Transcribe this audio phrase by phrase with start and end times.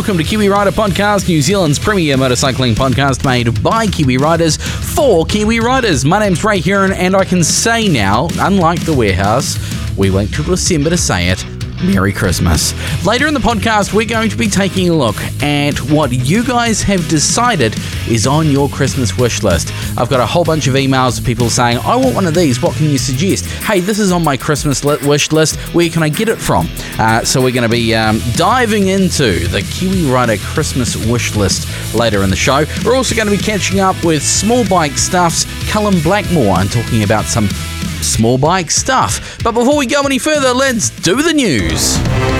[0.00, 5.26] Welcome to Kiwi Rider Podcast, New Zealand's premier motorcycling podcast made by Kiwi Riders for
[5.26, 6.06] Kiwi Riders.
[6.06, 9.58] My name's Ray Heron, and I can say now, unlike the warehouse,
[9.98, 11.44] we wait till December to say it.
[11.82, 12.74] Merry Christmas.
[13.06, 16.82] Later in the podcast, we're going to be taking a look at what you guys
[16.82, 17.74] have decided
[18.08, 19.72] is on your Christmas wish list.
[19.98, 22.60] I've got a whole bunch of emails of people saying, I want one of these.
[22.62, 23.46] What can you suggest?
[23.46, 25.56] Hey, this is on my Christmas wish list.
[25.74, 26.68] Where can I get it from?
[26.98, 31.94] Uh, so we're going to be um, diving into the Kiwi Rider Christmas wish list
[31.94, 32.64] later in the show.
[32.84, 37.04] We're also going to be catching up with Small Bike Stuff's Callum Blackmore and talking
[37.04, 37.48] about some
[38.02, 39.38] small bike stuff.
[39.42, 42.39] But before we go any further, let's do the news.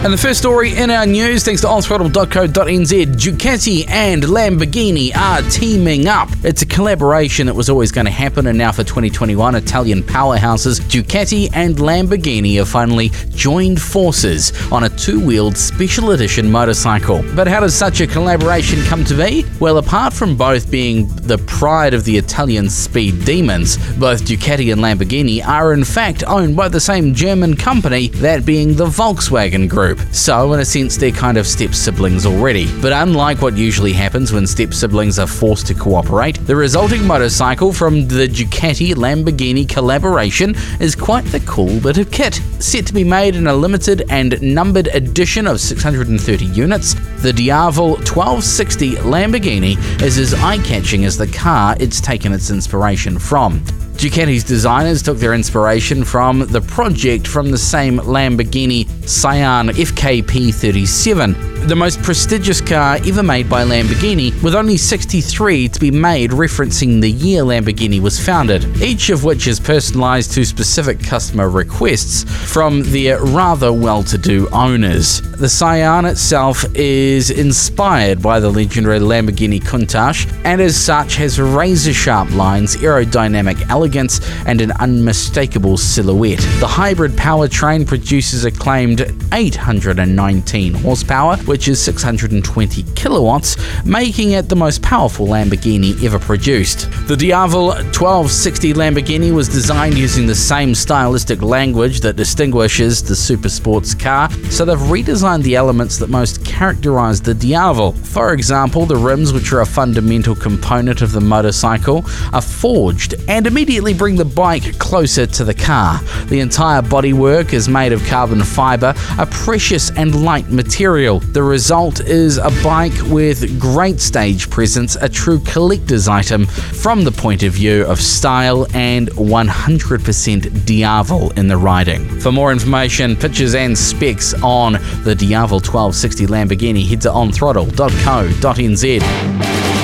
[0.00, 6.06] And the first story in our news, thanks to onthrottle.co.nz, Ducati and Lamborghini are teaming
[6.06, 6.28] up.
[6.44, 10.80] It's a collaboration that was always going to happen, and now for 2021, Italian powerhouses
[10.82, 17.24] Ducati and Lamborghini have finally joined forces on a two wheeled special edition motorcycle.
[17.34, 19.46] But how does such a collaboration come to be?
[19.58, 24.80] Well, apart from both being the pride of the Italian speed demons, both Ducati and
[24.80, 29.87] Lamborghini are in fact owned by the same German company, that being the Volkswagen Group
[29.94, 32.66] group, so in a sense they're kind of step siblings already.
[32.80, 37.72] But unlike what usually happens when step siblings are forced to cooperate, the resulting motorcycle
[37.72, 42.40] from the Ducati Lamborghini collaboration is quite the cool bit of kit.
[42.58, 47.90] Set to be made in a limited and numbered edition of 630 units, the Diavel
[47.92, 53.62] 1260 Lamborghini is as eye catching as the car it's taken its inspiration from.
[53.98, 61.74] Ducati's designers took their inspiration from the project from the same Lamborghini Sián FKP37, the
[61.74, 67.10] most prestigious car ever made by Lamborghini, with only 63 to be made referencing the
[67.10, 72.22] year Lamborghini was founded, each of which is personalized to specific customer requests
[72.52, 75.22] from their rather well to do owners.
[75.22, 81.92] The Sián itself is inspired by the legendary Lamborghini Countach and, as such, has razor
[81.92, 86.40] sharp lines, aerodynamic elegance elegance and an unmistakable silhouette.
[86.60, 89.00] The hybrid powertrain produces a claimed
[89.32, 93.56] 819 horsepower, which is 620 kilowatts,
[93.86, 96.90] making it the most powerful Lamborghini ever produced.
[97.08, 103.48] The Diavel 1260 Lamborghini was designed using the same stylistic language that distinguishes the super
[103.48, 107.92] sports car, so they've redesigned the elements that most characterize the Diavel.
[107.92, 112.04] For example, the rims, which are a fundamental component of the motorcycle,
[112.34, 116.00] are forged and immediately immediately bring the bike closer to the car.
[116.26, 121.20] The entire bodywork is made of carbon fiber, a precious and light material.
[121.20, 127.12] The result is a bike with great stage presence, a true collector's item from the
[127.12, 132.18] point of view of style and 100% Diavel in the riding.
[132.18, 134.72] For more information, pictures and specs on
[135.04, 139.77] the Diavel 1260 Lamborghini, head to onthrottle.co.nz.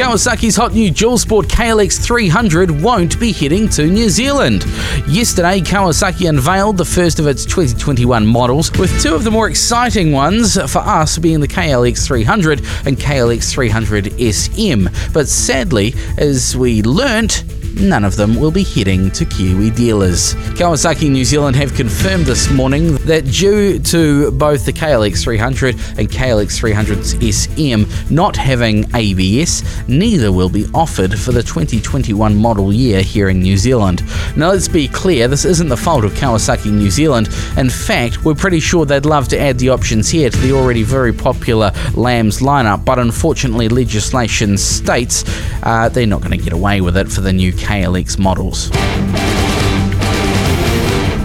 [0.00, 4.64] Kawasaki's hot new dual sport KLX 300 won't be heading to New Zealand.
[5.06, 10.10] Yesterday, Kawasaki unveiled the first of its 2021 models, with two of the more exciting
[10.10, 15.12] ones for us being the KLX 300 and KLX 300 SM.
[15.12, 17.44] But sadly, as we learnt,
[17.76, 20.34] none of them will be heading to Kiwi dealers.
[20.56, 26.08] Kawasaki New Zealand have confirmed this morning that due to both the KLX 300 and
[26.08, 33.02] KLX 300 SM not having ABS, neither will be offered for the 2021 model year
[33.02, 34.02] here in New Zealand.
[34.36, 37.28] Now, let's be clear, this isn't the fault of Kawasaki New Zealand.
[37.56, 40.82] In fact, we're pretty sure they'd love to add the options here to the already
[40.82, 45.24] very popular LAMS lineup, but unfortunately, legislation states
[45.62, 48.70] uh, they're not going to get away with it for the new KLX models.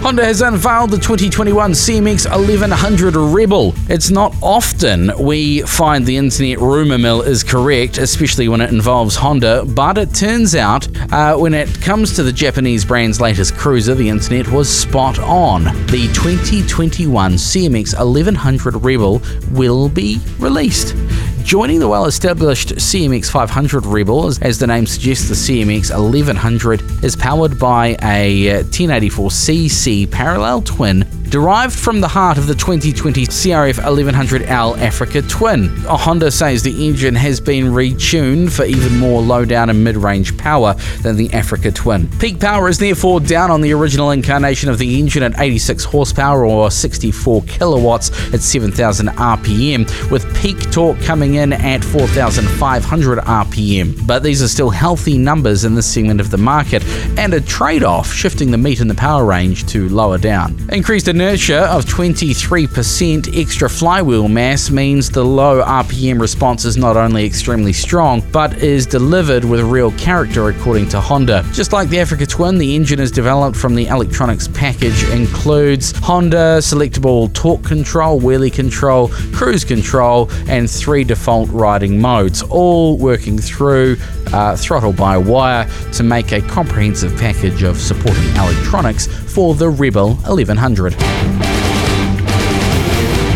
[0.06, 3.74] Honda has unveiled the 2021 CMX 1100 Rebel.
[3.88, 9.16] It's not often we find the internet rumour mill is correct, especially when it involves
[9.16, 13.96] Honda, but it turns out uh, when it comes to the Japanese brand's latest cruiser,
[13.96, 15.64] the internet was spot on.
[15.86, 20.94] The 2021 CMX 1100 Rebel will be released.
[21.46, 27.14] Joining the well established CMX 500 Rebel, as the name suggests, the CMX 1100 is
[27.14, 33.74] powered by a uh, 1084cc parallel twin derived from the heart of the 2020 CRF
[33.74, 35.68] 1100L Africa Twin.
[35.86, 40.36] Honda says the engine has been retuned for even more low down and mid range
[40.38, 42.08] power than the Africa Twin.
[42.18, 46.44] Peak power is therefore down on the original incarnation of the engine at 86 horsepower
[46.44, 54.06] or 64 kilowatts at 7,000 RPM, with peak torque coming in at 4,500 RPM.
[54.06, 56.84] But these are still healthy numbers in this segment of the market
[57.18, 60.56] and a trade off, shifting the meat in the power range to lower down.
[60.72, 67.24] Increased inertia of 23% extra flywheel mass means the low RPM response is not only
[67.24, 71.42] extremely strong, but is delivered with real character according to Honda.
[71.54, 76.58] Just like the Africa Twin, the engine is developed from the electronics package includes Honda
[76.58, 83.96] selectable torque control, wheelie control, cruise control, and three default riding modes, all working through
[84.34, 90.14] uh, throttle by wire to make a comprehensive package of supporting electronics for the Rebel
[90.14, 90.94] 1100.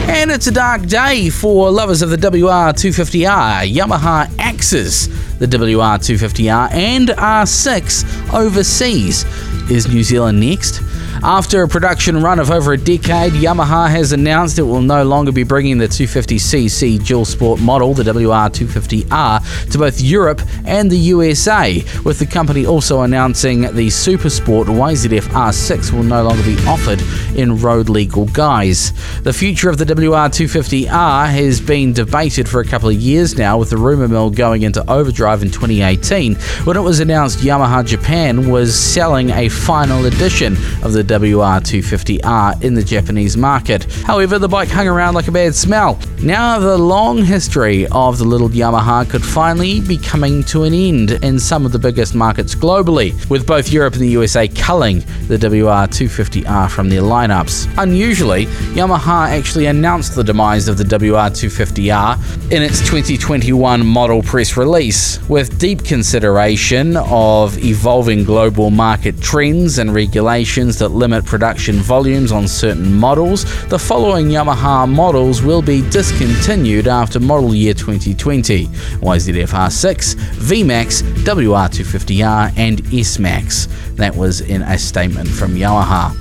[0.09, 5.09] And it's a dark day for lovers of the WR250R, Yamaha axes
[5.39, 9.27] the WR250R and R6 overseas.
[9.71, 10.81] Is New Zealand next?
[11.23, 15.31] After a production run of over a decade, Yamaha has announced it will no longer
[15.33, 21.85] be bringing the 250cc dual sport model, the WR250R, to both Europe and the USA,
[22.07, 27.03] with the company also announcing the Super Sport YZF R6 will no longer be offered
[27.37, 28.95] in road legal guise.
[29.21, 33.69] The future of the WR250R has been debated for a couple of years now, with
[33.69, 38.75] the rumour mill going into overdrive in 2018 when it was announced Yamaha Japan was
[38.75, 43.85] selling a final edition of the WR250R in the Japanese market.
[44.05, 45.99] However, the bike hung around like a bad smell.
[46.23, 51.13] Now, the long history of the little Yamaha could finally be coming to an end
[51.25, 55.37] in some of the biggest markets globally, with both Europe and the USA culling the
[55.37, 57.73] WR250R from their lineups.
[57.79, 58.47] Unusually,
[58.77, 65.59] Yamaha actually announced the demise of the WR250R in its 2021 model press release, with
[65.59, 72.95] deep consideration of evolving global market trends and regulations that limit production volumes on certain
[72.95, 81.03] models, the following Yamaha models will be discontinued after model year 2020 YZF R6, VMAX,
[81.25, 83.67] WR250R, and S-Max.
[83.95, 86.15] That was in a statement from Yamaha.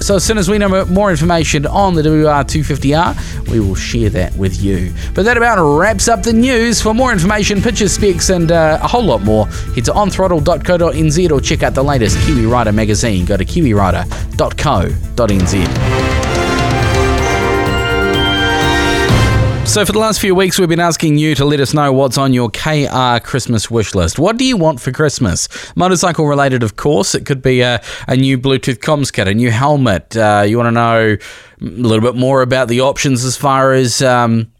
[0.00, 4.34] So as soon as we know more information on the WR250R, we will share that
[4.36, 4.92] with you.
[5.14, 6.80] But that about wraps up the news.
[6.80, 11.40] For more information, pictures, specs, and uh, a whole lot more, head to onthrottle.co.nz or
[11.40, 13.26] check out the latest Kiwi Rider magazine.
[13.26, 16.19] Go to kiwirider.co.nz.
[19.70, 22.18] So, for the last few weeks, we've been asking you to let us know what's
[22.18, 24.18] on your KR Christmas wish list.
[24.18, 25.46] What do you want for Christmas?
[25.76, 27.14] Motorcycle related, of course.
[27.14, 30.16] It could be a, a new Bluetooth comms kit, a new helmet.
[30.16, 31.18] Uh, you want to know a
[31.60, 34.02] little bit more about the options as far as.
[34.02, 34.50] Um,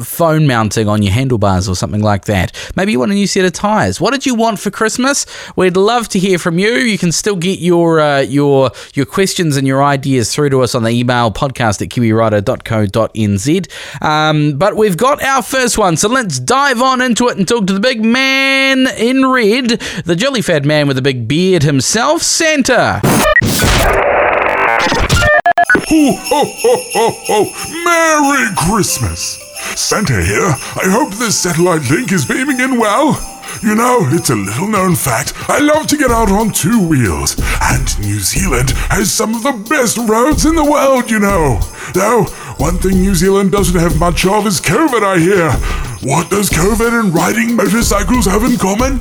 [0.00, 2.52] phone mounting on your handlebars or something like that.
[2.76, 4.00] Maybe you want a new set of tires.
[4.00, 5.26] What did you want for Christmas?
[5.56, 6.70] We'd love to hear from you.
[6.70, 10.74] You can still get your uh, your your questions and your ideas through to us
[10.74, 14.02] on the email podcast at kiwirider.co.nz.
[14.02, 17.66] Um, but we've got our first one, so let's dive on into it and talk
[17.66, 22.22] to the big man in red, the jolly fat man with a big beard himself,
[22.22, 23.00] Santa.
[25.86, 27.44] Ho, ho, ho, ho, ho!
[27.84, 29.43] Merry Christmas!
[29.76, 30.46] Santa here.
[30.76, 33.18] I hope this satellite link is beaming in well.
[33.62, 35.32] You know, it's a little known fact.
[35.48, 37.36] I love to get out on two wheels.
[37.62, 41.60] And New Zealand has some of the best roads in the world, you know.
[41.94, 42.24] Though,
[42.58, 45.50] one thing New Zealand doesn't have much of is COVID, I hear.
[46.08, 49.00] What does COVID and riding motorcycles have in common?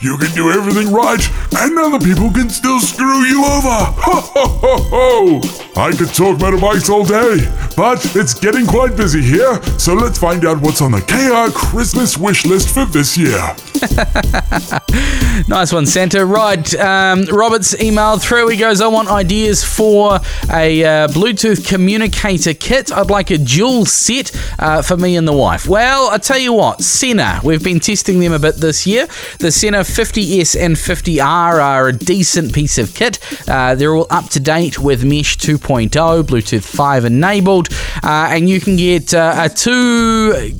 [0.00, 1.20] You can do everything right,
[1.58, 3.68] and other people can still screw you over.
[4.08, 5.40] Ho ho ho ho!
[5.76, 7.44] I could talk motorbikes all day,
[7.78, 12.18] but it's getting quite busy here, so let's find out what's on the KR Christmas
[12.18, 13.38] wish list for this year.
[15.48, 16.24] nice one, Santa.
[16.24, 18.48] Right, um, Robert's emailed through.
[18.48, 20.18] He goes, I want ideas for
[20.52, 22.90] a uh, Bluetooth communicator kit.
[22.92, 25.68] I'd like a dual set uh, for me and the wife.
[25.68, 29.06] Well, I tell you what, Sena, we've been testing them a bit this year.
[29.38, 33.18] The Sena 50S and 50R are a decent piece of kit.
[33.48, 35.90] Uh, they're all up to date with Mesh 2.0,
[36.24, 37.68] Bluetooth 5 enabled,
[38.02, 40.52] uh, and you can get uh, a two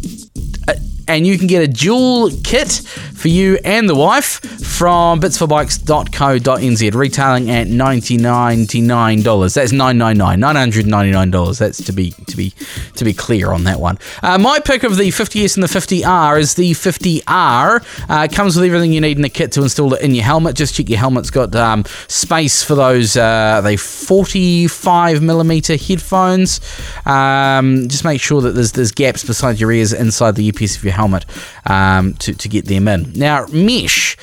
[1.09, 2.69] and you can get a dual kit
[3.15, 4.41] for you and the wife
[4.79, 9.55] from bitsforbikes.co.nz, retailing at $90.99.
[9.55, 10.41] That's 999,
[10.85, 11.59] $999.
[11.59, 12.53] That's to be to be
[12.95, 13.99] to be clear on that one.
[14.23, 18.09] Uh, my pick of the 50S and the 50R is the 50R.
[18.09, 20.55] Uh, comes with everything you need in the kit to install it in your helmet.
[20.55, 26.61] Just check your helmet's got um, space for those uh, they 45 millimeter headphones.
[27.07, 30.85] Um, just make sure that there's there's gaps beside your ears inside the earpiece of
[30.85, 31.25] your helmet
[31.67, 33.13] um, to to get them in.
[33.15, 34.17] Now mesh.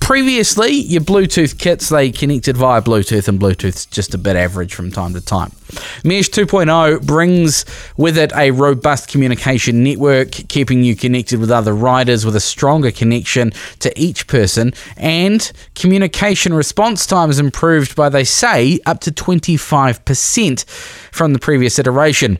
[0.00, 4.90] Previously, your Bluetooth kits they connected via Bluetooth, and Bluetooth's just a bit average from
[4.90, 5.52] time to time.
[6.04, 7.64] Mesh 2.0 brings
[7.96, 12.90] with it a robust communication network, keeping you connected with other riders with a stronger
[12.90, 19.10] connection to each person, and communication response time is improved by, they say, up to
[19.10, 20.64] 25%
[21.10, 22.38] from the previous iteration.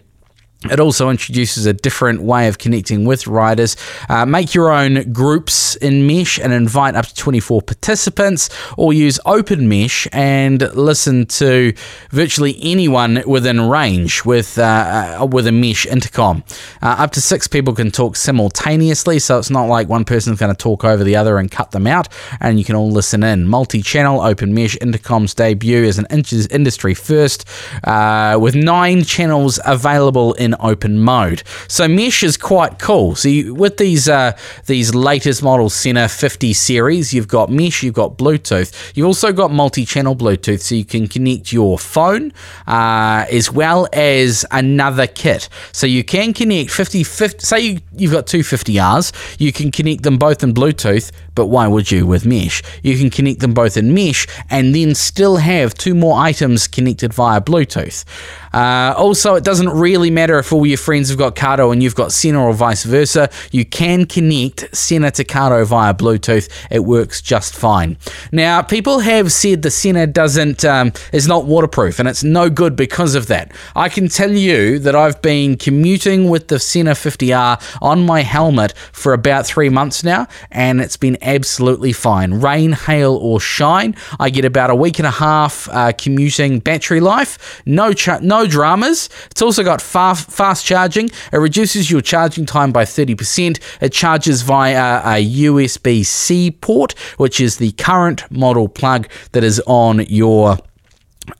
[0.71, 3.77] It also introduces a different way of connecting with riders.
[4.09, 9.19] Uh, make your own groups in Mesh and invite up to 24 participants, or use
[9.27, 11.73] Open Mesh and listen to
[12.11, 16.45] virtually anyone within range with uh, uh, with a Mesh intercom.
[16.81, 20.55] Uh, up to six people can talk simultaneously, so it's not like one person's going
[20.55, 22.09] to talk over the other and cut them out,
[22.41, 23.49] and you can all listen in.
[23.49, 27.49] Multi-channel Open Mesh intercoms debut as an industry first,
[27.83, 31.43] uh, with nine channels available in open mode.
[31.69, 33.15] So mesh is quite cool.
[33.15, 37.95] So you, with these uh, these latest models Sena 50 series, you've got mesh, you've
[37.95, 42.33] got Bluetooth, you've also got multi-channel Bluetooth, so you can connect your phone
[42.67, 45.49] uh, as well as another kit.
[45.73, 50.03] So you can connect 50, 50 say you, you've got two 50Rs, you can connect
[50.03, 52.63] them both in Bluetooth, but why would you with mesh?
[52.83, 57.13] You can connect them both in mesh and then still have two more items connected
[57.15, 58.05] via Bluetooth.
[58.53, 61.95] Uh, also, it doesn't really matter if all your friends have got Cardo and you've
[61.95, 63.31] got Sena or vice versa.
[63.51, 66.49] You can connect Sena to Cardo via Bluetooth.
[66.71, 67.97] It works just fine.
[68.31, 72.77] Now, people have said the Sena doesn't um, is not waterproof and it's no good
[72.77, 73.53] because of that.
[73.75, 78.73] I can tell you that I've been commuting with the Sena 50R on my helmet
[78.93, 82.35] for about three months now, and it's been absolutely fine.
[82.35, 87.01] Rain, hail, or shine, I get about a week and a half uh, commuting battery
[87.01, 87.63] life.
[87.67, 89.09] No, no dramas.
[89.31, 91.11] It's also got fast, fast charging.
[91.33, 93.61] It reduces your charging time by 30%.
[93.81, 99.61] It charges via a USB C port, which is the current model plug that is
[99.67, 100.59] on your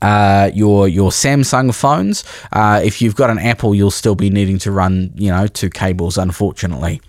[0.01, 2.23] uh, your your Samsung phones.
[2.51, 5.69] Uh, if you've got an Apple, you'll still be needing to run you know two
[5.69, 7.01] cables, unfortunately.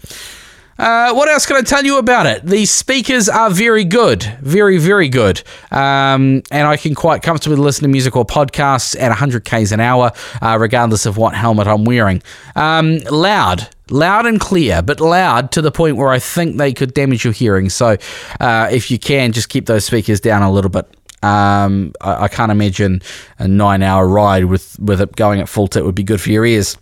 [0.78, 2.44] Uh, what else can I tell you about it?
[2.44, 5.42] The speakers are very good, very, very good.
[5.70, 9.80] Um, and I can quite comfortably listen to music or podcasts at 100 k's an
[9.80, 10.12] hour,
[10.42, 12.22] uh, regardless of what helmet I'm wearing.
[12.56, 16.94] Um, loud, loud and clear, but loud to the point where I think they could
[16.94, 17.68] damage your hearing.
[17.68, 17.96] So
[18.40, 20.86] uh, if you can, just keep those speakers down a little bit.
[21.22, 23.00] Um, I, I, can't imagine
[23.38, 26.28] a nine hour ride with, with it going at full tilt would be good for
[26.28, 26.76] your ears.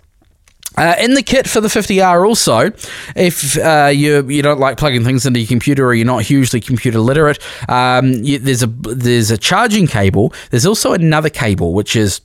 [0.77, 2.73] Uh, in the kit for the 50R, also,
[3.15, 6.61] if uh, you you don't like plugging things into your computer or you're not hugely
[6.61, 7.39] computer literate,
[7.69, 10.33] um, you, there's a there's a charging cable.
[10.51, 12.21] There's also another cable which is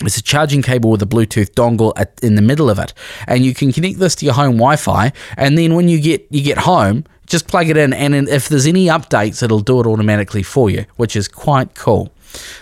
[0.00, 2.94] it's a charging cable with a Bluetooth dongle at, in the middle of it,
[3.26, 5.12] and you can connect this to your home Wi-Fi.
[5.36, 8.66] And then when you get you get home, just plug it in, and if there's
[8.66, 12.12] any updates, it'll do it automatically for you, which is quite cool.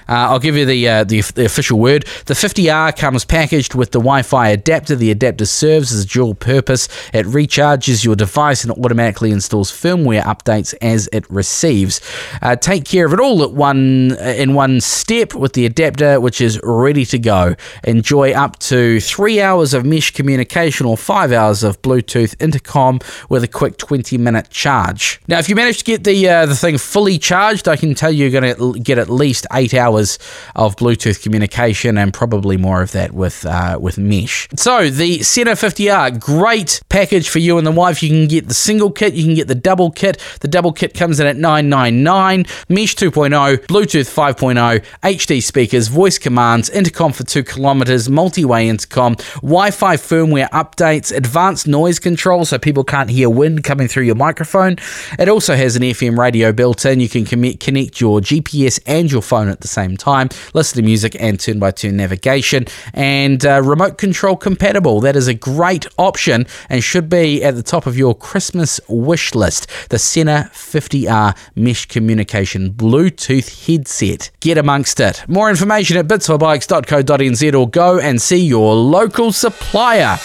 [0.08, 2.06] Uh, I'll give you the, uh, the, the official word.
[2.26, 4.94] The 50R comes packaged with the Wi-Fi adapter.
[4.94, 6.88] The adapter serves as a dual purpose.
[7.12, 12.00] It recharges your device and automatically installs firmware updates as it receives.
[12.42, 16.20] Uh, take care of it all at one uh, in one step with the adapter,
[16.20, 17.56] which is ready to go.
[17.84, 23.42] Enjoy up to three hours of mesh communication or five hours of Bluetooth intercom with
[23.42, 25.20] a quick 20-minute charge.
[25.28, 28.10] Now, if you manage to get the uh, the thing fully charged, I can tell
[28.12, 30.18] you you're going to get at least eight hours
[30.54, 34.48] of Bluetooth communication and probably more of that with uh, with mesh.
[34.56, 38.02] So the Sena 50R, great package for you and the wife.
[38.02, 40.22] You can get the single kit, you can get the double kit.
[40.40, 42.46] The double kit comes in at 999.
[42.68, 49.96] Mesh 2.0, Bluetooth 5.0, HD speakers, voice commands, intercom for two kilometers, multi-way intercom, Wi-Fi
[49.96, 54.76] firmware updates, advanced noise control so people can't hear wind coming through your microphone.
[55.18, 57.00] It also has an FM radio built in.
[57.00, 61.16] You can connect your GPS and your phone at the same time, listen to music
[61.20, 65.00] and turn by turn navigation, and uh, remote control compatible.
[65.00, 69.34] That is a great option and should be at the top of your Christmas wish
[69.34, 69.68] list.
[69.90, 74.30] The Sena 50R Mesh Communication Bluetooth headset.
[74.40, 75.24] Get amongst it.
[75.28, 80.16] More information at bitsforbikes.co.nz or go and see your local supplier.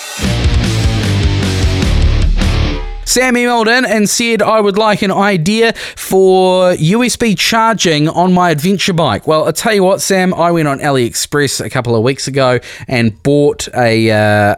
[3.11, 8.51] Sam emailed in and said, I would like an idea for USB charging on my
[8.51, 9.27] adventure bike.
[9.27, 12.61] Well, I'll tell you what, Sam, I went on AliExpress a couple of weeks ago
[12.87, 14.11] and bought a.
[14.11, 14.55] Uh,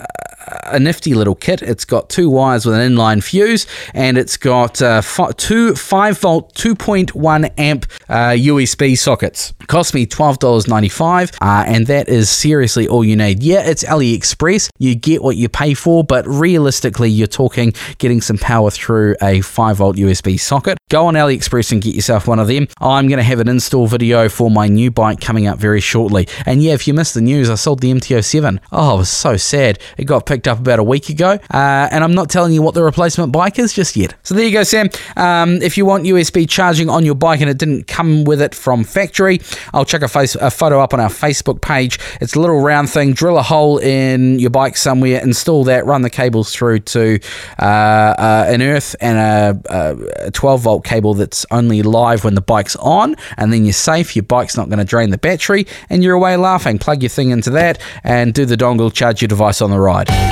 [0.63, 1.61] a nifty little kit.
[1.61, 6.19] It's got two wires with an inline fuse, and it's got uh, f- two 5
[6.19, 9.53] volt 2.1 amp uh, USB sockets.
[9.67, 13.41] Cost me $12.95, uh, and that is seriously all you need.
[13.41, 14.69] Yeah, it's AliExpress.
[14.79, 19.41] You get what you pay for, but realistically, you're talking getting some power through a
[19.41, 20.77] 5 volt USB socket.
[20.89, 22.67] Go on AliExpress and get yourself one of them.
[22.79, 26.27] I'm going to have an install video for my new bike coming up very shortly.
[26.45, 28.59] And yeah, if you missed the news, I sold the MT07.
[28.71, 29.79] Oh, I was so sad.
[29.97, 32.73] It got picked up about a week ago, uh, and I'm not telling you what
[32.73, 34.15] the replacement bike is just yet.
[34.23, 34.89] So there you go, Sam.
[35.15, 38.55] Um, if you want USB charging on your bike and it didn't come with it
[38.55, 39.41] from factory,
[39.75, 41.99] I'll check a, face, a photo up on our Facebook page.
[42.19, 43.13] It's a little round thing.
[43.13, 47.19] Drill a hole in your bike somewhere, install that, run the cables through to
[47.59, 49.19] uh, uh, an earth and
[49.69, 53.73] a, a 12 volt cable that's only live when the bike's on, and then you're
[53.73, 54.15] safe.
[54.15, 56.79] Your bike's not going to drain the battery, and you're away laughing.
[56.79, 60.22] Plug your thing into that and do the dongle, charge your device on the ride.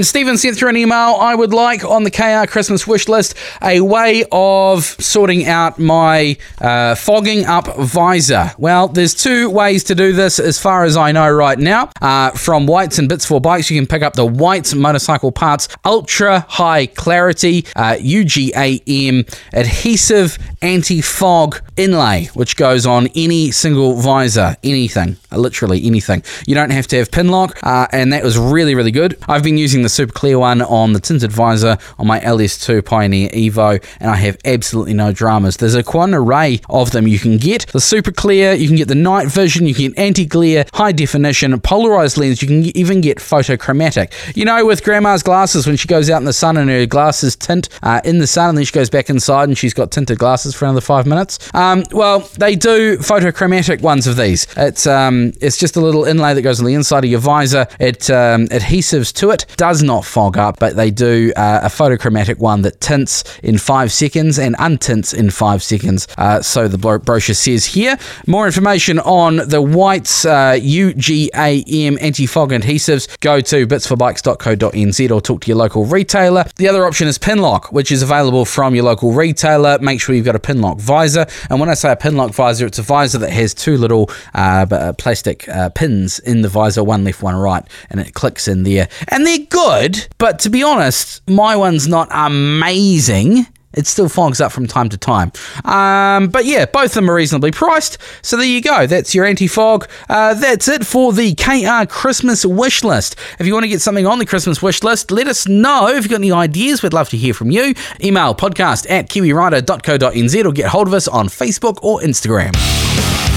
[0.00, 1.16] And Stephen sent through an email.
[1.20, 6.38] I would like on the KR Christmas wish list a way of sorting out my
[6.58, 8.52] uh, fogging up visor.
[8.56, 11.90] Well, there's two ways to do this as far as I know right now.
[12.00, 15.68] Uh, from Whites and Bits for Bikes, you can pick up the Whites Motorcycle Parts
[15.84, 24.56] Ultra High Clarity uh, UGAM adhesive anti fog inlay, which goes on any single visor,
[24.64, 26.22] anything, literally anything.
[26.46, 29.18] You don't have to have pin lock, uh, and that was really, really good.
[29.28, 33.28] I've been using the super clear one on the tinted visor on my LS2 Pioneer
[33.30, 35.56] Evo, and I have absolutely no dramas.
[35.56, 37.66] There's a quite an array of them you can get.
[37.72, 40.92] The super clear, you can get the night vision, you can get anti glare, high
[40.92, 44.12] definition, polarized lens, you can even get photochromatic.
[44.36, 47.36] You know, with grandma's glasses, when she goes out in the sun and her glasses
[47.36, 50.18] tint uh, in the sun, and then she goes back inside and she's got tinted
[50.18, 51.38] glasses for another five minutes.
[51.54, 54.46] Um, well, they do photochromatic ones of these.
[54.56, 57.66] It's um, it's just a little inlay that goes on the inside of your visor.
[57.78, 59.46] It um, adhesives to it.
[59.56, 63.56] Does does not fog up, but they do uh, a photochromatic one that tints in
[63.56, 66.08] five seconds and untints in five seconds.
[66.18, 67.96] Uh, so the bro- brochure says here.
[68.26, 75.42] More information on the Whites uh, UGAM anti fog adhesives, go to bitsforbikes.co.nz or talk
[75.42, 76.44] to your local retailer.
[76.56, 79.78] The other option is Pinlock, which is available from your local retailer.
[79.78, 81.26] Make sure you've got a Pinlock visor.
[81.48, 84.94] And when I say a Pinlock visor, it's a visor that has two little uh
[84.98, 88.88] plastic uh, pins in the visor, one left, one right, and it clicks in there.
[89.08, 93.46] And they're good good, but to be honest, my one's not amazing.
[93.72, 95.30] It still fogs up from time to time.
[95.64, 97.98] Um, but yeah, both of them are reasonably priced.
[98.22, 98.86] So there you go.
[98.86, 99.88] That's your anti fog.
[100.08, 103.14] Uh, that's it for the KR Christmas wish list.
[103.38, 105.86] If you want to get something on the Christmas wish list, let us know.
[105.86, 107.74] If you've got any ideas, we'd love to hear from you.
[108.02, 113.29] Email podcast at kiwirider.co.nz or get hold of us on Facebook or Instagram.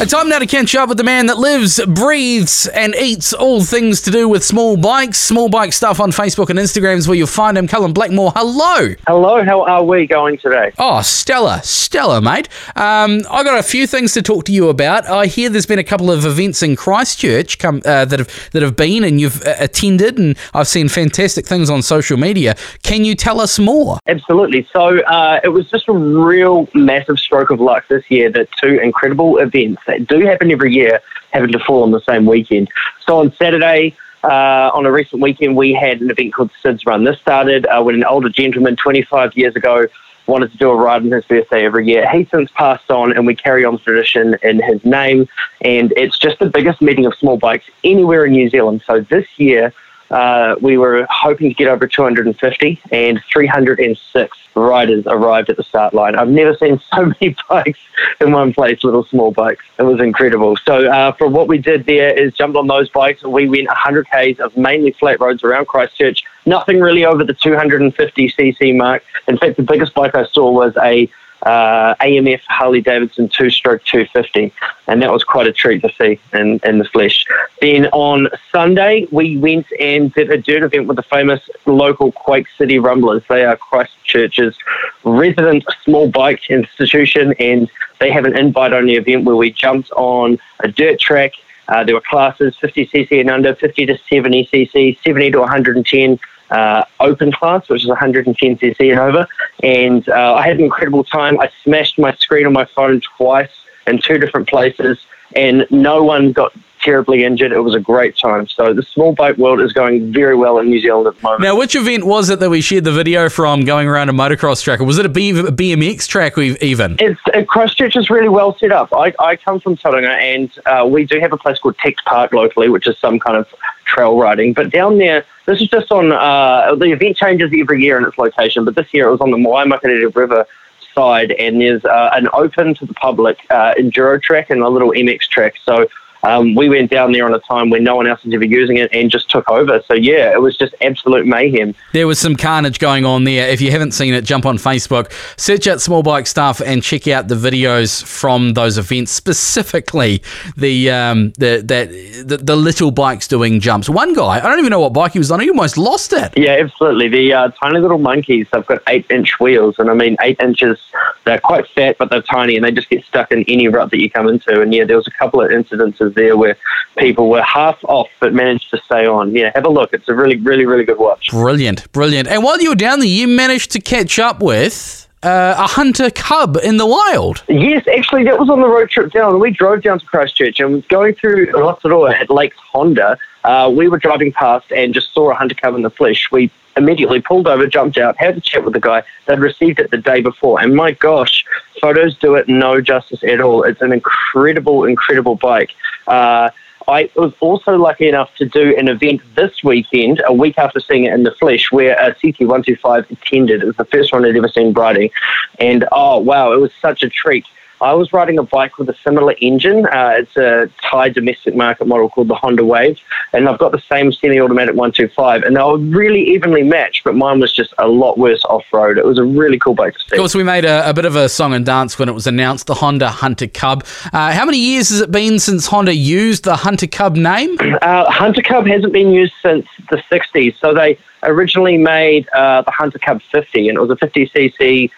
[0.00, 3.64] It's time now to catch up with the man that lives, breathes, and eats all
[3.64, 5.18] things to do with small bikes.
[5.18, 7.66] Small bike stuff on Facebook and Instagram is where you'll find him.
[7.66, 8.94] Cullen Blackmore, hello.
[9.08, 10.70] Hello, how are we going today?
[10.78, 12.48] Oh, Stella, Stella, mate.
[12.76, 15.04] Um, I got a few things to talk to you about.
[15.06, 18.62] I hear there's been a couple of events in Christchurch come uh, that have that
[18.62, 22.54] have been and you've uh, attended, and I've seen fantastic things on social media.
[22.84, 23.98] Can you tell us more?
[24.06, 24.68] Absolutely.
[24.72, 28.78] So uh, it was just a real massive stroke of luck this year that two
[28.78, 31.00] incredible events that do happen every year
[31.32, 32.68] having to fall on the same weekend.
[33.04, 37.04] So on Saturday, uh, on a recent weekend, we had an event called Sid's Run.
[37.04, 39.86] This started uh, when an older gentleman 25 years ago
[40.26, 42.08] wanted to do a ride on his birthday every year.
[42.10, 45.26] He's since passed on, and we carry on tradition in his name.
[45.62, 48.82] And it's just the biggest meeting of small bikes anywhere in New Zealand.
[48.86, 49.72] So this year,
[50.10, 55.94] uh, we were hoping to get over 250, and 306 riders arrived at the start
[55.94, 56.16] line.
[56.16, 57.78] I've never seen so many bikes
[58.20, 59.64] in one place, little small bikes.
[59.78, 60.56] It was incredible.
[60.56, 63.22] So, uh, for what we did there is jumped on those bikes.
[63.22, 66.24] We went 100 k's of mainly flat roads around Christchurch.
[66.46, 69.04] Nothing really over the 250 cc mark.
[69.26, 71.10] In fact, the biggest bike I saw was a
[71.42, 74.52] uh, AMF Harley Davidson two stroke 250,
[74.86, 77.24] and that was quite a treat to see in, in the flesh.
[77.60, 82.48] Then on Sunday, we went and did a dirt event with the famous local Quake
[82.56, 83.22] City Rumblers.
[83.28, 84.56] They are Christchurch's
[85.04, 87.70] resident small bike institution, and
[88.00, 91.32] they have an invite only event where we jumped on a dirt track.
[91.68, 96.18] Uh, there were classes 50cc and under, 50 to 70cc, 70 to 110
[96.50, 99.26] uh, open class, which is 110cc and over.
[99.62, 101.40] And uh, I had an incredible time.
[101.40, 103.50] I smashed my screen on my phone twice
[103.86, 107.52] in two different places, and no one got terribly injured.
[107.52, 108.46] It was a great time.
[108.48, 111.42] So the small boat world is going very well in New Zealand at the moment.
[111.42, 114.62] Now, which event was it that we shared the video from going around a motocross
[114.62, 114.80] track?
[114.80, 116.96] Or was it a BMX track even?
[117.00, 118.92] It's, uh, Christchurch is really well set up.
[118.92, 122.32] I, I come from Tauranga and uh, we do have a place called TECT Park
[122.32, 123.46] locally, which is some kind of
[123.84, 124.52] trail riding.
[124.52, 128.18] But down there, this is just on, uh, the event changes every year in its
[128.18, 130.46] location, but this year it was on the Waimakariri River
[130.94, 134.90] side and there's uh, an open to the public uh, enduro track and a little
[134.90, 135.54] MX track.
[135.64, 135.88] So
[136.22, 138.76] um, we went down there on a time when no one else was ever using
[138.76, 139.82] it and just took over.
[139.86, 141.74] So yeah, it was just absolute mayhem.
[141.92, 143.48] There was some carnage going on there.
[143.48, 147.06] If you haven't seen it, jump on Facebook, search out Small Bike Stuff, and check
[147.08, 149.12] out the videos from those events.
[149.12, 150.22] Specifically,
[150.56, 151.90] the um, the that
[152.26, 153.88] the, the little bikes doing jumps.
[153.88, 155.40] One guy, I don't even know what bike he was on.
[155.40, 156.36] He almost lost it.
[156.36, 157.08] Yeah, absolutely.
[157.08, 158.46] The uh, tiny little monkeys.
[158.52, 160.78] They've got eight inch wheels, and I mean eight inches.
[161.24, 163.98] They're quite fat, but they're tiny, and they just get stuck in any rut that
[163.98, 164.60] you come into.
[164.60, 166.56] And yeah, there was a couple of incidences there where
[166.96, 169.34] people were half off but managed to stay on.
[169.34, 169.92] Yeah, have a look.
[169.92, 171.30] It's a really, really, really good watch.
[171.30, 172.28] Brilliant, brilliant.
[172.28, 175.06] And while you were down there, you managed to catch up with.
[175.20, 177.42] Uh, a hunter cub in the wild.
[177.48, 179.40] Yes, actually, that was on the road trip down.
[179.40, 183.18] We drove down to Christchurch and was going through Rotorua at Lakes Honda.
[183.42, 186.30] Uh, we were driving past and just saw a hunter cub in the flesh.
[186.30, 189.02] We immediately pulled over, jumped out, had a chat with the guy.
[189.26, 191.44] They'd received it the day before, and my gosh,
[191.80, 193.64] photos do it no justice at all.
[193.64, 195.72] It's an incredible, incredible bike.
[196.06, 196.50] Uh,
[196.88, 201.04] I was also lucky enough to do an event this weekend, a week after seeing
[201.04, 203.62] it in the flesh, where a CT125 attended.
[203.62, 205.10] It was the first one I'd ever seen riding.
[205.58, 207.44] And oh, wow, it was such a treat.
[207.80, 209.86] I was riding a bike with a similar engine.
[209.86, 212.98] Uh, it's a Thai domestic market model called the Honda Wave,
[213.32, 217.40] and I've got the same semi-automatic 125, and they were really evenly matched, but mine
[217.40, 218.98] was just a lot worse off-road.
[218.98, 220.16] It was a really cool bike to see.
[220.16, 222.26] Of course, we made a, a bit of a song and dance when it was
[222.26, 223.84] announced, the Honda Hunter Cub.
[224.12, 227.56] Uh, how many years has it been since Honda used the Hunter Cub name?
[227.88, 232.70] Uh, Hunter Cub hasn't been used since the 60s, so they originally made uh, the
[232.70, 234.90] Hunter Cub 50, and it was a 50cc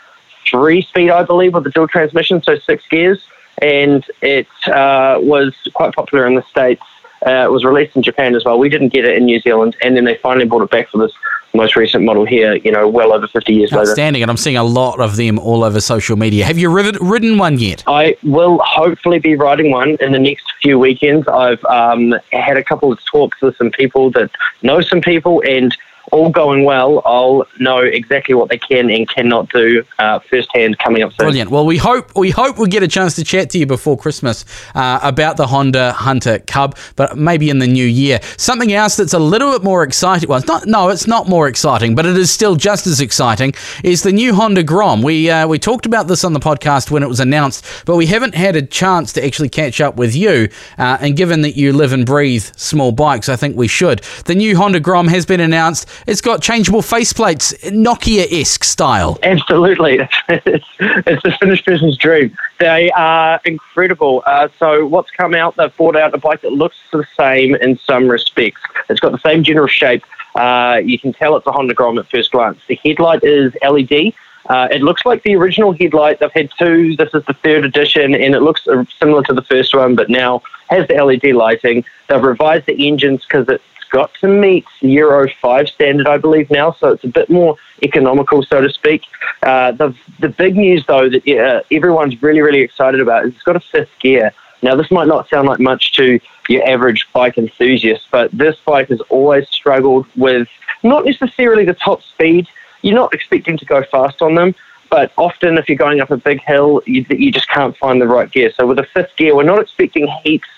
[0.49, 3.23] three speed, I believe, with the dual transmission, so six gears.
[3.63, 6.83] And it uh, was quite popular in the States.
[7.27, 8.59] Uh, it was released in Japan as well.
[8.59, 10.99] We didn't get it in New Zealand, and then they finally brought it back for
[10.99, 11.13] this
[11.53, 13.91] most recent model here, you know, well over 50 years later.
[13.91, 16.45] Outstanding, and I'm seeing a lot of them all over social media.
[16.45, 17.83] Have you ridden one yet?
[17.87, 21.27] I will hopefully be riding one in the next few weekends.
[21.29, 24.31] I've um, had a couple of talks with some people that
[24.63, 25.77] know some people, and
[26.13, 31.03] all going well, I'll know exactly what they can and cannot do uh, firsthand coming
[31.03, 31.27] up soon.
[31.27, 31.51] Brilliant.
[31.51, 34.45] Well, we hope we hope we get a chance to chat to you before Christmas
[34.75, 38.21] uh, about the Honda Hunter Cub, but maybe in the new year.
[38.37, 40.29] Something else that's a little bit more exciting.
[40.29, 40.67] Well, it's not.
[40.67, 43.55] No, it's not more exciting, but it is still just as exciting.
[43.85, 45.03] Is the new Honda Grom?
[45.03, 48.07] We uh, we talked about this on the podcast when it was announced, but we
[48.07, 50.49] haven't had a chance to actually catch up with you.
[50.79, 54.01] Uh, and given that you live and breathe small bikes, I think we should.
[54.25, 55.89] The new Honda Grom has been announced.
[56.07, 59.19] It's got changeable faceplates, Nokia-esque style.
[59.23, 59.99] Absolutely,
[60.29, 62.37] it's, it's the Finnish person's dream.
[62.59, 64.23] They are incredible.
[64.27, 65.57] Uh, so what's come out?
[65.57, 68.61] They've brought out a bike that looks the same in some respects.
[68.89, 70.05] It's got the same general shape.
[70.35, 72.61] Uh, you can tell it's a Honda Grom at first glance.
[72.69, 74.13] The headlight is LED.
[74.47, 76.19] Uh, it looks like the original headlight.
[76.19, 76.97] They've had two.
[76.97, 80.09] This is the third edition, and it looks uh, similar to the first one, but
[80.09, 81.85] now has the LED lighting.
[82.09, 86.73] They've revised the engines because it's got to meet Euro 5 standard, I believe, now,
[86.73, 89.03] so it's a bit more economical, so to speak.
[89.43, 93.43] Uh, the, the big news, though, that uh, everyone's really, really excited about is it's
[93.43, 94.33] got a fifth gear.
[94.63, 98.89] Now, this might not sound like much to your average bike enthusiast, but this bike
[98.89, 100.49] has always struggled with
[100.83, 102.47] not necessarily the top speed.
[102.83, 104.55] You're not expecting to go fast on them,
[104.91, 108.07] but often if you're going up a big hill, you, you just can't find the
[108.07, 108.53] right gear.
[108.55, 110.49] So with a fifth gear, we're not expecting heaps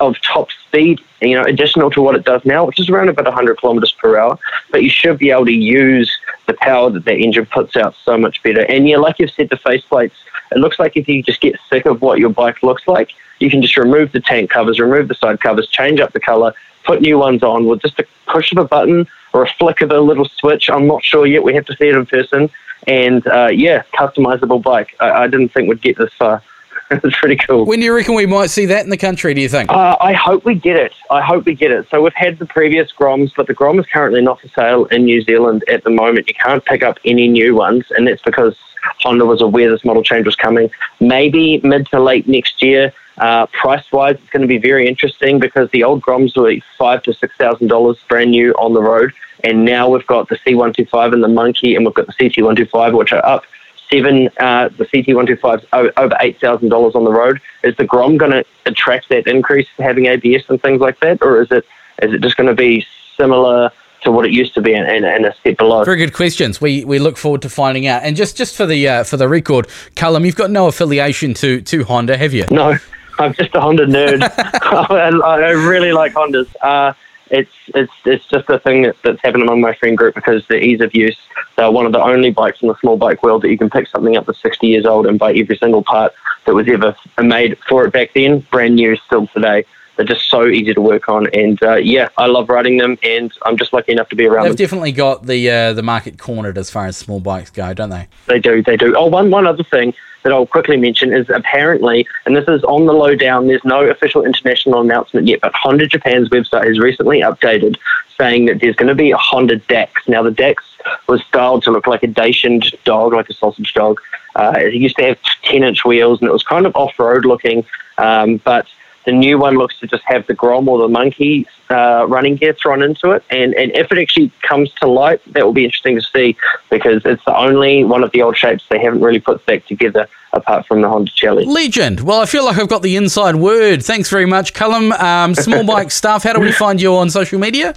[0.00, 3.24] of top speed, you know, additional to what it does now, which is around about
[3.24, 4.38] 100 kilometers per hour.
[4.70, 6.10] But you should be able to use
[6.46, 8.62] the power that the engine puts out so much better.
[8.66, 10.12] And yeah, like you've said, the faceplates,
[10.52, 13.50] it looks like if you just get sick of what your bike looks like, you
[13.50, 16.54] can just remove the tank covers, remove the side covers, change up the color,
[16.84, 19.90] put new ones on with just a push of a button or a flick of
[19.90, 20.70] a little switch.
[20.70, 21.42] I'm not sure yet.
[21.42, 22.50] We have to see it in person.
[22.86, 24.94] And uh, yeah, customizable bike.
[25.00, 26.42] I, I didn't think we'd get this far.
[26.90, 27.64] it's pretty cool.
[27.64, 29.70] When do you reckon we might see that in the country, do you think?
[29.70, 30.92] Uh, I hope we get it.
[31.10, 31.88] I hope we get it.
[31.90, 35.04] So we've had the previous Groms, but the Grom is currently not for sale in
[35.04, 36.28] New Zealand at the moment.
[36.28, 38.56] You can't pick up any new ones, and that's because
[39.02, 40.70] Honda was aware this model change was coming.
[41.00, 42.92] Maybe mid to late next year.
[43.18, 47.02] Uh, price wise, it's going to be very interesting because the old Groms were five
[47.04, 51.14] to six thousand dollars brand new on the road, and now we've got the C125
[51.14, 53.44] and the Monkey, and we've got the CT125, which are up
[53.90, 57.40] seven, uh, the CT125 is over eight thousand dollars on the road.
[57.62, 61.42] Is the Grom going to attract that increase having ABS and things like that, or
[61.42, 61.64] is it
[62.02, 62.84] is it just going to be
[63.16, 63.70] similar?
[64.02, 65.82] to what it used to be and, and, and, a step below.
[65.82, 66.60] Very good questions.
[66.60, 68.02] We we look forward to finding out.
[68.04, 71.60] And just just for the uh, for the record, Callum, you've got no affiliation to
[71.62, 72.44] to Honda, have you?
[72.50, 72.78] No,
[73.18, 74.20] I'm just a Honda nerd.
[75.22, 76.46] I really like Hondas.
[76.60, 76.92] Uh,
[77.30, 80.56] it's it's it's just a thing that, that's happened among my friend group because the
[80.56, 81.16] ease of use.
[81.56, 83.88] They're one of the only bikes in the small bike world that you can pick
[83.88, 86.12] something up that's 60 years old and buy every single part
[86.44, 89.64] that was ever made for it back then, brand new still today.
[89.96, 93.32] They're just so easy to work on, and uh, yeah, I love riding them, and
[93.46, 94.64] I'm just lucky enough to be around They've them.
[94.64, 98.06] definitely got the uh, the market cornered as far as small bikes go, don't they?
[98.26, 98.94] They do, they do.
[98.94, 99.94] Oh, one one other thing
[100.26, 104.24] that I'll quickly mention is apparently, and this is on the lowdown, there's no official
[104.24, 107.76] international announcement yet, but Honda Japan's website has recently updated
[108.18, 110.02] saying that there's going to be a Honda Dax.
[110.08, 110.64] Now, the Dax
[111.06, 114.00] was styled to look like a dachshund dog, like a sausage dog.
[114.34, 117.24] Uh, it used to have 10 inch wheels and it was kind of off road
[117.24, 117.64] looking,
[117.98, 118.66] um, but
[119.06, 122.52] the new one looks to just have the Grom or the Monkey uh, running gear
[122.60, 123.24] thrown into it.
[123.30, 126.36] And, and if it actually comes to light, that will be interesting to see
[126.70, 130.08] because it's the only one of the old shapes they haven't really put back together
[130.32, 131.46] apart from the Honda Chaly.
[131.46, 132.00] Legend.
[132.00, 133.82] Well, I feel like I've got the inside word.
[133.82, 134.92] Thanks very much, Callum.
[134.92, 136.24] Um, small bike stuff.
[136.24, 137.74] How do we find you on social media?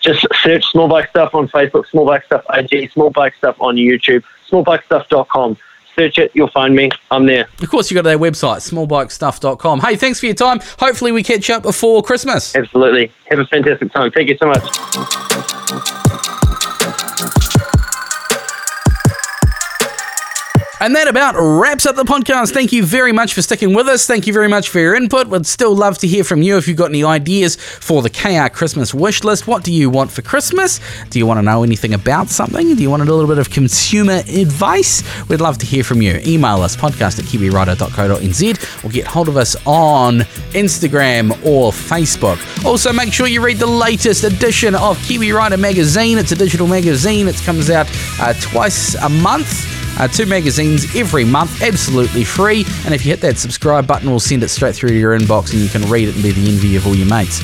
[0.00, 3.76] Just search Small Bike Stuff on Facebook, Small Bike Stuff IG, Small Bike Stuff on
[3.76, 5.56] YouTube, smallbikestuff.com
[6.00, 6.90] search it, you'll find me.
[7.10, 7.48] I'm there.
[7.60, 9.80] Of course, you've got their website, smallbikestuff.com.
[9.80, 10.60] Hey, thanks for your time.
[10.78, 12.56] Hopefully, we catch up before Christmas.
[12.56, 13.12] Absolutely.
[13.30, 14.10] Have a fantastic time.
[14.10, 15.96] Thank you so much.
[20.80, 22.54] And that about wraps up the podcast.
[22.54, 24.06] Thank you very much for sticking with us.
[24.06, 25.26] Thank you very much for your input.
[25.26, 28.48] We'd still love to hear from you if you've got any ideas for the KR
[28.48, 29.46] Christmas wish list.
[29.46, 30.80] What do you want for Christmas?
[31.10, 32.74] Do you want to know anything about something?
[32.74, 35.02] Do you want a little bit of consumer advice?
[35.28, 36.18] We'd love to hear from you.
[36.24, 40.20] Email us podcast at kiwirider.co.nz or get hold of us on
[40.52, 42.38] Instagram or Facebook.
[42.64, 46.16] Also, make sure you read the latest edition of Kiwi Rider magazine.
[46.16, 47.28] It's a digital magazine.
[47.28, 47.86] It comes out
[48.18, 49.79] uh, twice a month.
[49.98, 52.64] Uh, two magazines every month, absolutely free.
[52.84, 55.52] And if you hit that subscribe button, we'll send it straight through to your inbox
[55.52, 57.40] and you can read it and be the envy of all your mates.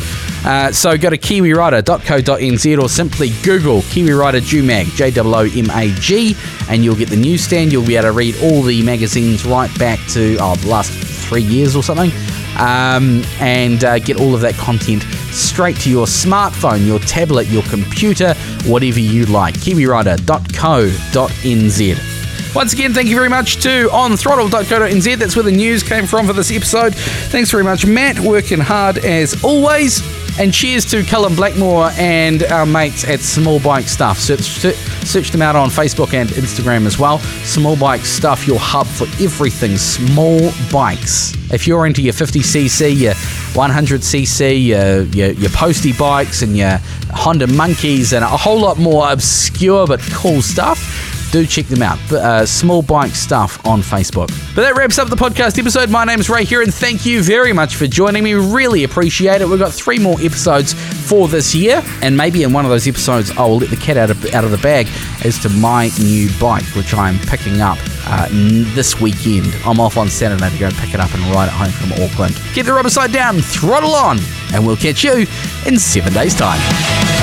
[0.47, 5.71] Uh, so go to kiwirider.co.nz or simply Google Kiwi Rider Joomag, J O O M
[5.71, 6.35] A G,
[6.71, 7.73] and you'll get the newsstand.
[7.73, 11.43] You'll be able to read all the magazines right back to oh, the last three
[11.43, 12.13] years or something.
[12.59, 17.63] Um, and uh, get all of that content straight to your smartphone, your tablet, your
[17.65, 18.33] computer,
[18.65, 19.57] whatever you like.
[19.57, 22.15] kiwirider.co.nz.
[22.57, 25.19] Once again, thank you very much to onthrottle.co.nz.
[25.19, 26.95] That's where the news came from for this episode.
[26.95, 30.01] Thanks very much, Matt, working hard as always.
[30.38, 34.19] And cheers to Cullen Blackmore and our mates at Small Bike Stuff.
[34.19, 37.19] Search, search them out on Facebook and Instagram as well.
[37.45, 41.35] Small Bike Stuff, your hub for everything small bikes.
[41.53, 46.79] If you're into your 50cc, your 100cc, your, your, your postie bikes, and your
[47.11, 51.99] Honda Monkeys, and a whole lot more obscure but cool stuff, do check them out.
[52.12, 54.29] Uh, small bike stuff on Facebook.
[54.55, 55.91] But that wraps up the podcast episode.
[55.91, 58.35] My name is Ray here, and thank you very much for joining me.
[58.35, 59.49] Really appreciate it.
[59.49, 60.75] We've got three more episodes
[61.09, 63.97] for this year, and maybe in one of those episodes, I will let the cat
[63.97, 64.89] out of, out of the bag
[65.25, 68.29] as to my new bike, which I'm picking up uh,
[68.75, 69.55] this weekend.
[69.65, 71.93] I'm off on Saturday to go and pick it up and ride it home from
[72.03, 72.41] Auckland.
[72.55, 74.19] Get the rubber side down, throttle on,
[74.53, 75.27] and we'll catch you
[75.67, 77.15] in seven days' time.